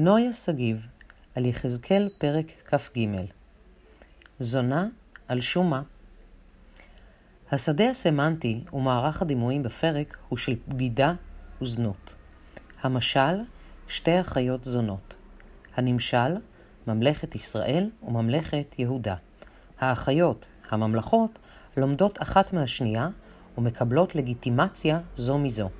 נויה 0.00 0.32
שגיב, 0.32 0.86
על 1.34 1.44
יחזקאל 1.44 2.08
פרק 2.18 2.46
כ"ג. 2.66 3.06
זונה 4.40 4.86
על 5.28 5.40
שום 5.40 5.70
מה. 5.70 5.82
השדה 7.52 7.90
הסמנטי 7.90 8.64
ומערך 8.72 9.22
הדימויים 9.22 9.62
בפרק 9.62 10.18
הוא 10.28 10.38
של 10.38 10.56
בגידה 10.68 11.14
וזנות. 11.62 12.14
המשל, 12.82 13.40
שתי 13.88 14.20
אחיות 14.20 14.64
זונות. 14.64 15.14
הנמשל, 15.76 16.34
ממלכת 16.86 17.34
ישראל 17.34 17.90
וממלכת 18.02 18.74
יהודה. 18.78 19.14
האחיות, 19.80 20.46
הממלכות, 20.70 21.38
לומדות 21.76 22.22
אחת 22.22 22.52
מהשנייה 22.52 23.08
ומקבלות 23.58 24.14
לגיטימציה 24.14 25.00
זו 25.16 25.38
מזו. 25.38 25.70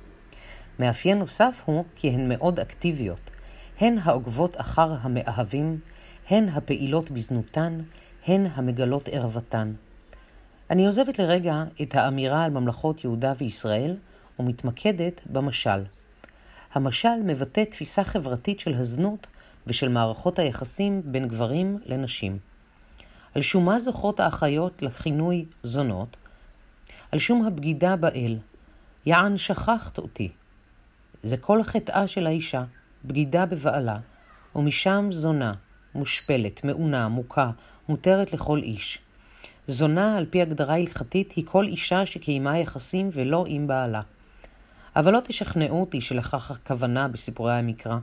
מאפיין 0.79 1.19
נוסף 1.19 1.61
הוא 1.65 1.83
כי 1.95 2.09
הן 2.09 2.29
מאוד 2.29 2.59
אקטיביות, 2.59 3.31
הן 3.79 3.97
העוקבות 4.03 4.61
אחר 4.61 4.95
המאהבים, 5.01 5.79
הן 6.29 6.49
הפעילות 6.49 7.11
בזנותן, 7.11 7.81
הן 8.25 8.45
המגלות 8.53 9.09
ערוותן. 9.11 9.73
אני 10.69 10.85
עוזבת 10.85 11.19
לרגע 11.19 11.63
את 11.81 11.95
האמירה 11.95 12.43
על 12.43 12.51
ממלכות 12.51 13.03
יהודה 13.03 13.33
וישראל 13.37 13.97
ומתמקדת 14.39 15.21
במשל. 15.25 15.83
המשל 16.73 17.23
מבטא 17.25 17.63
תפיסה 17.63 18.03
חברתית 18.03 18.59
של 18.59 18.73
הזנות 18.73 19.27
ושל 19.67 19.89
מערכות 19.89 20.39
היחסים 20.39 21.01
בין 21.05 21.27
גברים 21.27 21.77
לנשים. 21.85 22.37
על 23.35 23.41
שום 23.41 23.65
מה 23.65 23.79
זוכרות 23.79 24.19
האחיות 24.19 24.81
לכינוי 24.81 25.45
זונות? 25.63 26.17
על 27.11 27.19
שום 27.19 27.45
הבגידה 27.45 27.95
באל. 27.95 28.37
יען 29.05 29.37
שכחת 29.37 29.97
אותי. 29.97 30.29
זה 31.23 31.37
כל 31.37 31.63
חטאה 31.63 32.07
של 32.07 32.27
האישה. 32.27 32.63
בגידה 33.05 33.45
בבעלה, 33.45 33.97
ומשם 34.55 35.07
זונה, 35.11 35.53
מושפלת, 35.95 36.63
מעונה, 36.63 37.07
מוכה, 37.07 37.51
מותרת 37.89 38.33
לכל 38.33 38.57
איש. 38.57 38.99
זונה, 39.67 40.17
על 40.17 40.25
פי 40.29 40.41
הגדרה 40.41 40.75
הלכתית, 40.75 41.31
היא 41.31 41.45
כל 41.45 41.65
אישה 41.65 42.05
שקיימה 42.05 42.57
יחסים 42.57 43.09
ולא 43.13 43.45
עם 43.47 43.67
בעלה. 43.67 44.01
אבל 44.95 45.13
לא 45.13 45.19
תשכנעו 45.23 45.81
אותי 45.81 46.01
שלכך 46.01 46.51
הכוונה 46.51 47.07
בסיפורי 47.07 47.53
המקרא. 47.53 47.97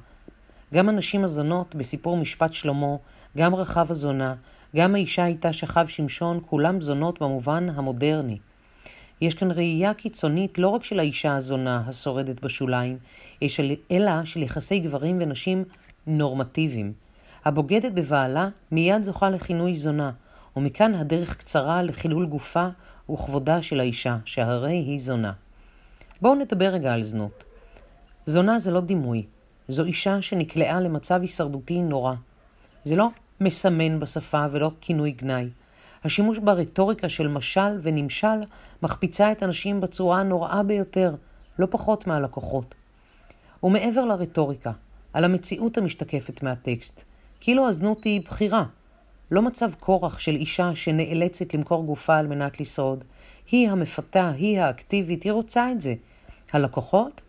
גם 0.75 0.89
הנשים 0.89 1.25
הזונות 1.25 1.75
בסיפור 1.75 2.17
משפט 2.17 2.53
שלמה, 2.53 2.97
גם 3.37 3.55
רחב 3.55 3.91
הזונה, 3.91 4.35
גם 4.77 4.95
האישה 4.95 5.27
איתה 5.27 5.53
שכב 5.53 5.87
שמשון, 5.87 6.41
כולם 6.47 6.81
זונות 6.81 7.23
במובן 7.23 7.69
המודרני. 7.75 8.39
יש 9.21 9.35
כאן 9.35 9.51
ראייה 9.51 9.95
קיצונית 9.95 10.59
לא 10.59 10.69
רק 10.69 10.85
של 10.85 10.99
האישה 10.99 11.37
הזונה 11.37 11.83
השורדת 11.87 12.41
בשוליים, 12.41 12.99
אלא 13.91 14.25
של 14.25 14.43
יחסי 14.43 14.79
גברים 14.79 15.19
ונשים 15.21 15.65
נורמטיביים. 16.07 16.93
הבוגדת 17.45 17.93
בבעלה 17.93 18.49
מיד 18.71 19.03
זוכה 19.03 19.31
לכינוי 19.31 19.75
זונה, 19.75 20.11
ומכאן 20.57 20.95
הדרך 20.95 21.37
קצרה 21.37 21.83
לחילול 21.83 22.27
גופה 22.27 22.69
וכבודה 23.11 23.63
של 23.63 23.81
האישה, 23.81 24.17
שהרי 24.25 24.73
היא 24.73 24.99
זונה. 24.99 25.33
בואו 26.21 26.35
נדבר 26.35 26.69
רגע 26.69 26.93
על 26.93 27.03
זנות. 27.03 27.45
זונה 28.27 28.59
זה 28.59 28.71
לא 28.71 28.81
דימוי, 28.81 29.27
זו 29.69 29.85
אישה 29.85 30.23
שנקלעה 30.23 30.81
למצב 30.81 31.21
הישרדותי 31.21 31.83
נורא. 31.83 32.15
זה 32.85 32.97
לא 32.97 33.09
מסמן 33.41 34.01
בשפה 34.01 34.47
ולא 34.51 34.71
כינוי 34.81 35.11
גנאי. 35.11 35.49
השימוש 36.07 36.39
ברטוריקה 36.39 37.09
של 37.09 37.29
משל 37.29 37.79
ונמשל 37.83 38.41
מחפיצה 38.83 39.33
את 39.33 39.43
הנשים 39.43 39.81
בצורה 39.81 40.21
הנוראה 40.21 40.63
ביותר, 40.63 41.15
לא 41.59 41.67
פחות 41.71 42.07
מהלקוחות. 42.07 42.75
ומעבר 43.63 44.05
לרטוריקה, 44.05 44.73
על 45.13 45.25
המציאות 45.25 45.79
המשתקפת 45.79 46.43
מהטקסט, 46.43 47.05
כאילו 47.41 47.69
הזנות 47.69 48.05
היא 48.05 48.21
בחירה, 48.21 48.65
לא 49.31 49.43
מצב 49.43 49.71
כורח 49.81 50.19
של 50.19 50.35
אישה 50.35 50.75
שנאלצת 50.75 51.55
למכור 51.55 51.85
גופה 51.85 52.17
על 52.17 52.27
מנת 52.27 52.61
לשרוד. 52.61 53.05
היא 53.51 53.71
המפתה, 53.71 54.31
היא 54.31 54.61
האקטיבית, 54.61 55.23
היא 55.23 55.33
רוצה 55.33 55.73
את 55.73 55.81
זה. 55.81 55.95
הלקוחות 56.53 57.21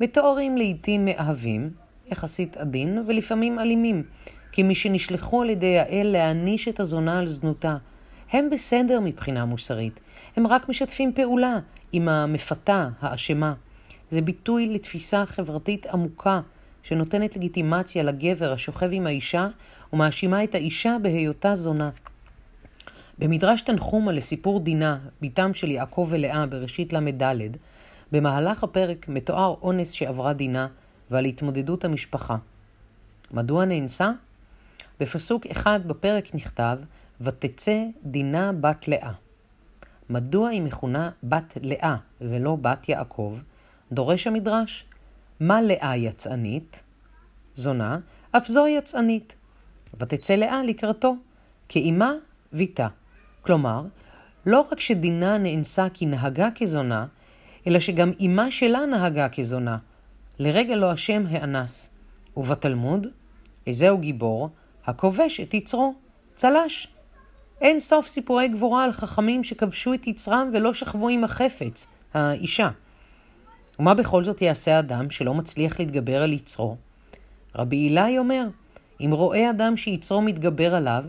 מתוארים 0.00 0.56
לעיתים 0.56 1.04
מאהבים, 1.04 1.70
יחסית 2.06 2.56
עדין, 2.56 3.04
ולפעמים 3.06 3.58
אלימים, 3.58 4.02
כמי 4.52 4.74
שנשלחו 4.74 5.42
על 5.42 5.50
ידי 5.50 5.78
האל 5.78 6.08
להעניש 6.12 6.68
את 6.68 6.80
הזונה 6.80 7.18
על 7.18 7.26
זנותה, 7.26 7.76
הם 8.32 8.50
בסדר 8.50 9.00
מבחינה 9.00 9.44
מוסרית, 9.44 10.00
הם 10.36 10.46
רק 10.46 10.68
משתפים 10.68 11.12
פעולה 11.12 11.58
עם 11.92 12.08
המפתה, 12.08 12.88
האשמה. 13.00 13.54
זה 14.10 14.20
ביטוי 14.20 14.66
לתפיסה 14.66 15.26
חברתית 15.26 15.86
עמוקה 15.86 16.40
שנותנת 16.82 17.36
לגיטימציה 17.36 18.02
לגבר 18.02 18.52
השוכב 18.52 18.88
עם 18.92 19.06
האישה 19.06 19.48
ומאשימה 19.92 20.44
את 20.44 20.54
האישה 20.54 20.96
בהיותה 21.02 21.54
זונה. 21.54 21.90
במדרש 23.18 23.62
תנחומה 23.62 24.12
לסיפור 24.12 24.60
דינה, 24.60 24.98
בתם 25.22 25.54
של 25.54 25.70
יעקב 25.70 26.06
ולאה 26.10 26.46
בראשית 26.46 26.92
ל"ד, 26.92 27.56
במהלך 28.12 28.64
הפרק 28.64 29.08
מתואר 29.08 29.54
אונס 29.62 29.90
שעברה 29.90 30.32
דינה 30.32 30.68
ועל 31.10 31.24
התמודדות 31.24 31.84
המשפחה. 31.84 32.36
מדוע 33.32 33.64
נאנסה? 33.64 34.10
בפסוק 35.00 35.46
אחד 35.46 35.80
בפרק 35.86 36.34
נכתב 36.34 36.78
ותצא 37.20 37.84
דינה 38.04 38.52
בת 38.52 38.88
לאה. 38.88 39.12
מדוע 40.10 40.48
היא 40.48 40.62
מכונה 40.62 41.10
בת 41.22 41.58
לאה 41.62 41.96
ולא 42.20 42.56
בת 42.56 42.88
יעקב? 42.88 43.38
דורש 43.92 44.26
המדרש, 44.26 44.84
מה 45.40 45.62
לאה 45.62 45.96
יצאנית? 45.96 46.82
זונה, 47.54 47.98
אף 48.30 48.48
זו 48.48 48.66
יצאנית. 48.66 49.34
ותצא 50.00 50.34
לאה 50.34 50.62
לקראתו, 50.62 51.16
כאימה 51.68 52.12
ויתה. 52.52 52.88
כלומר, 53.42 53.82
לא 54.46 54.66
רק 54.72 54.80
שדינה 54.80 55.38
נאנסה 55.38 55.86
כי 55.94 56.06
נהגה 56.06 56.48
כזונה, 56.54 57.06
אלא 57.66 57.80
שגם 57.80 58.12
אימה 58.20 58.50
שלה 58.50 58.86
נהגה 58.86 59.28
כזונה. 59.28 59.78
לרגע 60.38 60.76
לא 60.76 60.90
השם 60.90 61.24
האנס. 61.28 61.90
ובתלמוד, 62.36 63.06
איזהו 63.66 63.98
גיבור, 63.98 64.50
הכובש 64.86 65.40
את 65.40 65.54
יצרו, 65.54 65.94
צלש. 66.34 66.88
אין 67.60 67.80
סוף 67.80 68.08
סיפורי 68.08 68.48
גבורה 68.48 68.84
על 68.84 68.92
חכמים 68.92 69.44
שכבשו 69.44 69.94
את 69.94 70.06
יצרם 70.06 70.50
ולא 70.52 70.74
שכבו 70.74 71.08
עם 71.08 71.24
החפץ, 71.24 71.86
האישה. 72.14 72.68
ומה 73.78 73.94
בכל 73.94 74.24
זאת 74.24 74.42
יעשה 74.42 74.78
אדם 74.78 75.10
שלא 75.10 75.34
מצליח 75.34 75.78
להתגבר 75.78 76.22
על 76.22 76.32
יצרו? 76.32 76.76
רבי 77.54 77.76
אילאי 77.76 78.18
אומר, 78.18 78.44
אם 79.00 79.10
רואה 79.12 79.50
אדם 79.50 79.76
שיצרו 79.76 80.22
מתגבר 80.22 80.74
עליו, 80.74 81.04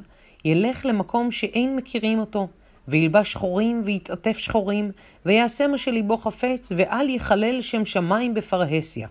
ילך 0.46 0.86
למקום 0.86 1.32
שאין 1.32 1.76
מכירים 1.76 2.20
אותו, 2.20 2.48
וילבש 2.88 3.32
שחורים 3.32 3.82
ויתעטף 3.86 4.38
שחורים, 4.38 4.92
ויעשה 5.26 5.68
מה 5.68 5.78
שליבו 5.78 6.18
חפץ, 6.18 6.72
ואל 6.78 7.10
יחלל 7.10 7.62
שם 7.62 7.86
שמיים 7.86 8.34
בפרהסיה. 8.34 9.08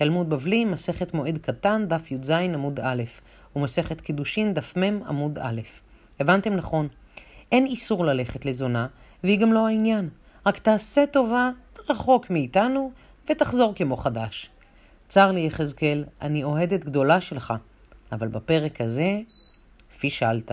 תלמוד 0.00 0.30
בבלי, 0.30 0.64
מסכת 0.64 1.14
מועד 1.14 1.38
קטן, 1.38 1.84
דף 1.88 2.10
י"ז 2.10 2.30
עמוד 2.30 2.80
א', 2.82 3.02
ומסכת 3.56 4.00
קידושין, 4.00 4.54
דף 4.54 4.76
מ' 4.76 5.02
עמוד 5.02 5.38
א'. 5.42 5.60
הבנתם 6.20 6.52
נכון. 6.52 6.88
אין 7.52 7.66
איסור 7.66 8.04
ללכת 8.04 8.44
לזונה, 8.44 8.86
והיא 9.24 9.38
גם 9.38 9.52
לא 9.52 9.66
העניין. 9.66 10.08
רק 10.46 10.58
תעשה 10.58 11.06
טובה 11.06 11.50
רחוק 11.88 12.30
מאיתנו, 12.30 12.92
ותחזור 13.30 13.74
כמו 13.74 13.96
חדש. 13.96 14.50
צר 15.08 15.32
לי, 15.32 15.40
יחזקאל, 15.40 16.04
אני 16.22 16.44
אוהדת 16.44 16.84
גדולה 16.84 17.20
שלך, 17.20 17.54
אבל 18.12 18.28
בפרק 18.28 18.80
הזה 18.80 19.20
פישלת. 19.98 20.52